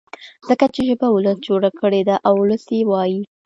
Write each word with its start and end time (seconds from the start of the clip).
ځکه 0.47 0.65
چي 0.73 0.81
ژبه 0.89 1.07
ولس 1.11 1.37
جوړه 1.47 1.69
کړې 1.79 2.01
ده 2.07 2.15
او 2.27 2.33
ولس 2.41 2.63
يې 2.75 2.79
وايي. 2.91 3.21